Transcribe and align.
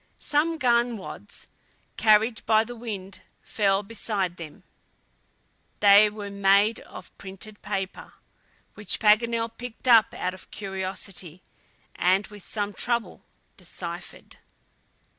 Some 0.17 0.57
gun 0.57 0.97
wads, 0.97 1.45
carried 1.95 2.43
by 2.47 2.63
the 2.63 2.75
wind, 2.75 3.21
fell 3.43 3.83
beside 3.83 4.37
them; 4.37 4.63
they 5.79 6.09
were 6.09 6.31
made 6.31 6.79
of 6.79 7.15
printed 7.19 7.61
paper, 7.61 8.13
which 8.73 8.99
Paganel 8.99 9.55
picked 9.55 9.87
up 9.87 10.15
out 10.15 10.33
of 10.33 10.49
curiosity, 10.49 11.43
and 11.95 12.25
with 12.25 12.41
some 12.41 12.73
trouble 12.73 13.25
deciphered. 13.57 14.37